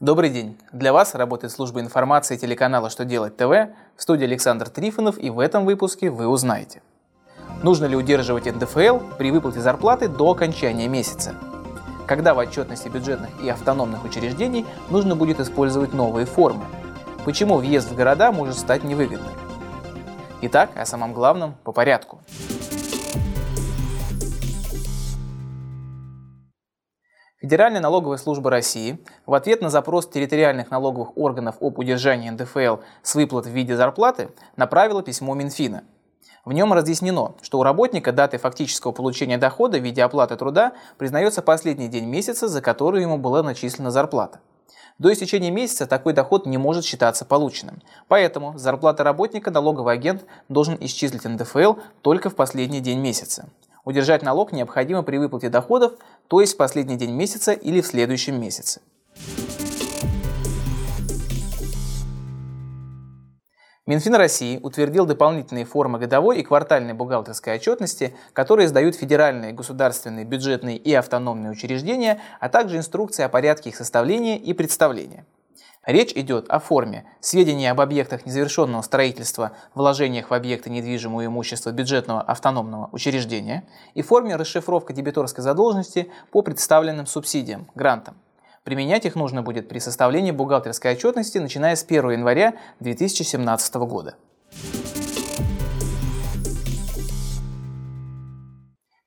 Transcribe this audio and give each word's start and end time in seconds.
Добрый 0.00 0.30
день! 0.30 0.58
Для 0.72 0.92
вас 0.92 1.14
работает 1.14 1.52
служба 1.52 1.80
информации 1.80 2.36
телеканала 2.36 2.88
«Что 2.88 3.04
делать 3.04 3.36
ТВ» 3.36 3.50
в 3.94 4.02
студии 4.02 4.24
Александр 4.24 4.68
Трифонов 4.68 5.18
и 5.18 5.28
в 5.28 5.38
этом 5.38 5.64
выпуске 5.66 6.10
вы 6.10 6.26
узнаете. 6.26 6.82
Нужно 7.62 7.84
ли 7.84 7.94
удерживать 7.94 8.46
НДФЛ 8.46 8.98
при 9.18 9.30
выплате 9.30 9.60
зарплаты 9.60 10.08
до 10.08 10.30
окончания 10.30 10.88
месяца? 10.88 11.34
Когда 12.06 12.34
в 12.34 12.38
отчетности 12.38 12.88
бюджетных 12.88 13.30
и 13.42 13.48
автономных 13.48 14.04
учреждений 14.04 14.66
нужно 14.88 15.14
будет 15.14 15.38
использовать 15.40 15.92
новые 15.92 16.26
формы? 16.26 16.64
Почему 17.24 17.58
въезд 17.58 17.90
в 17.90 17.94
города 17.94 18.32
может 18.32 18.58
стать 18.58 18.84
невыгодным? 18.84 19.32
Итак, 20.40 20.70
о 20.74 20.86
самом 20.86 21.12
главном 21.12 21.54
по 21.62 21.70
порядку. 21.70 22.18
Федеральная 27.42 27.80
налоговая 27.80 28.18
служба 28.18 28.50
России 28.50 29.00
в 29.26 29.34
ответ 29.34 29.62
на 29.62 29.68
запрос 29.68 30.08
территориальных 30.08 30.70
налоговых 30.70 31.16
органов 31.18 31.56
об 31.60 31.76
удержании 31.76 32.30
НДФЛ 32.30 32.76
с 33.02 33.16
выплат 33.16 33.46
в 33.46 33.50
виде 33.50 33.74
зарплаты 33.74 34.28
направила 34.54 35.02
письмо 35.02 35.34
Минфина. 35.34 35.82
В 36.44 36.52
нем 36.52 36.72
разъяснено, 36.72 37.34
что 37.42 37.58
у 37.58 37.64
работника 37.64 38.12
датой 38.12 38.38
фактического 38.38 38.92
получения 38.92 39.38
дохода 39.38 39.80
в 39.80 39.82
виде 39.82 40.04
оплаты 40.04 40.36
труда 40.36 40.74
признается 40.98 41.42
последний 41.42 41.88
день 41.88 42.04
месяца, 42.04 42.46
за 42.46 42.62
который 42.62 43.02
ему 43.02 43.18
была 43.18 43.42
начислена 43.42 43.90
зарплата. 43.90 44.38
До 45.00 45.12
истечения 45.12 45.50
месяца 45.50 45.88
такой 45.88 46.12
доход 46.12 46.46
не 46.46 46.58
может 46.58 46.84
считаться 46.84 47.24
полученным. 47.24 47.82
Поэтому 48.06 48.56
с 48.56 48.62
зарплаты 48.62 49.02
работника 49.02 49.50
налоговый 49.50 49.94
агент 49.94 50.24
должен 50.48 50.76
исчислить 50.78 51.24
НДФЛ 51.24 51.74
только 52.02 52.30
в 52.30 52.36
последний 52.36 52.78
день 52.78 53.00
месяца. 53.00 53.48
Удержать 53.84 54.22
налог 54.22 54.52
необходимо 54.52 55.02
при 55.02 55.16
выплате 55.16 55.48
доходов, 55.48 55.94
то 56.28 56.40
есть 56.40 56.54
в 56.54 56.56
последний 56.56 56.96
день 56.96 57.12
месяца 57.12 57.52
или 57.52 57.80
в 57.80 57.86
следующем 57.86 58.40
месяце. 58.40 58.80
Минфин 63.84 64.14
России 64.14 64.60
утвердил 64.62 65.06
дополнительные 65.06 65.64
формы 65.64 65.98
годовой 65.98 66.38
и 66.38 66.44
квартальной 66.44 66.92
бухгалтерской 66.94 67.56
отчетности, 67.56 68.14
которые 68.32 68.66
издают 68.66 68.94
федеральные, 68.94 69.52
государственные, 69.52 70.24
бюджетные 70.24 70.76
и 70.76 70.94
автономные 70.94 71.50
учреждения, 71.50 72.20
а 72.38 72.48
также 72.48 72.76
инструкции 72.76 73.24
о 73.24 73.28
порядке 73.28 73.70
их 73.70 73.76
составления 73.76 74.38
и 74.38 74.52
представления. 74.52 75.26
Речь 75.84 76.12
идет 76.12 76.48
о 76.48 76.60
форме 76.60 77.04
сведения 77.18 77.72
об 77.72 77.80
объектах 77.80 78.24
незавершенного 78.24 78.82
строительства, 78.82 79.50
вложениях 79.74 80.30
в 80.30 80.34
объекты 80.34 80.70
недвижимого 80.70 81.26
имущества 81.26 81.72
бюджетного 81.72 82.22
автономного 82.22 82.88
учреждения 82.92 83.64
и 83.94 84.02
форме 84.02 84.36
расшифровка 84.36 84.92
дебиторской 84.92 85.42
задолженности 85.42 86.08
по 86.30 86.42
представленным 86.42 87.06
субсидиям, 87.06 87.68
грантам. 87.74 88.16
Применять 88.62 89.06
их 89.06 89.16
нужно 89.16 89.42
будет 89.42 89.68
при 89.68 89.80
составлении 89.80 90.30
бухгалтерской 90.30 90.92
отчетности, 90.92 91.38
начиная 91.38 91.74
с 91.74 91.82
1 91.82 92.10
января 92.10 92.54
2017 92.78 93.74
года. 93.74 94.14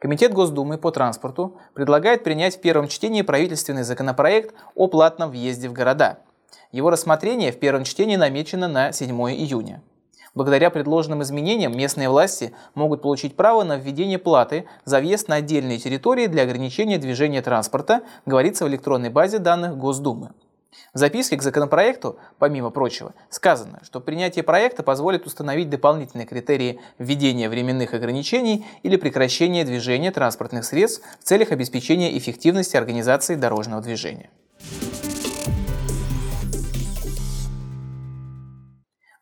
Комитет 0.00 0.34
Госдумы 0.34 0.76
по 0.76 0.90
транспорту 0.90 1.56
предлагает 1.72 2.24
принять 2.24 2.56
в 2.56 2.60
первом 2.60 2.88
чтении 2.88 3.22
правительственный 3.22 3.84
законопроект 3.84 4.56
о 4.74 4.88
платном 4.88 5.30
въезде 5.30 5.68
в 5.68 5.72
города– 5.72 6.18
его 6.72 6.90
рассмотрение 6.90 7.52
в 7.52 7.58
первом 7.58 7.84
чтении 7.84 8.16
намечено 8.16 8.68
на 8.68 8.92
7 8.92 9.10
июня. 9.30 9.82
Благодаря 10.34 10.70
предложенным 10.70 11.22
изменениям 11.22 11.76
местные 11.76 12.08
власти 12.08 12.52
могут 12.74 13.02
получить 13.02 13.36
право 13.36 13.62
на 13.62 13.76
введение 13.76 14.18
платы 14.18 14.66
за 14.84 14.98
въезд 14.98 15.28
на 15.28 15.36
отдельные 15.36 15.78
территории 15.78 16.26
для 16.26 16.42
ограничения 16.42 16.98
движения 16.98 17.40
транспорта, 17.40 18.02
говорится 18.26 18.64
в 18.64 18.68
электронной 18.68 19.10
базе 19.10 19.38
данных 19.38 19.76
Госдумы. 19.76 20.32
В 20.92 20.98
записке 20.98 21.36
к 21.36 21.42
законопроекту, 21.42 22.18
помимо 22.38 22.70
прочего, 22.70 23.14
сказано, 23.30 23.80
что 23.84 24.00
принятие 24.00 24.42
проекта 24.42 24.82
позволит 24.82 25.24
установить 25.26 25.70
дополнительные 25.70 26.26
критерии 26.26 26.80
введения 26.98 27.48
временных 27.48 27.94
ограничений 27.94 28.66
или 28.82 28.96
прекращения 28.96 29.64
движения 29.64 30.10
транспортных 30.10 30.64
средств 30.64 31.04
в 31.20 31.24
целях 31.24 31.52
обеспечения 31.52 32.18
эффективности 32.18 32.76
организации 32.76 33.36
дорожного 33.36 33.82
движения. 33.82 34.30